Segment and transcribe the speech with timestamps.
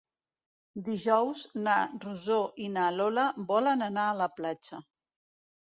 [0.87, 1.75] Dijous na
[2.07, 4.83] Rosó i na Lola volen anar a la platja.